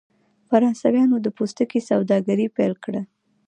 فرانسویانو 0.49 1.15
د 1.21 1.27
پوستکي 1.37 1.79
سوداګري 1.89 2.47
پیل 2.55 2.73
کړه. 2.83 3.01